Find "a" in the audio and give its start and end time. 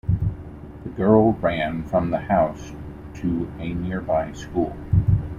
3.59-3.71